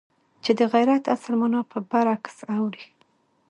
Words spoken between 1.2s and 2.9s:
مانا پر برعکس اوړي.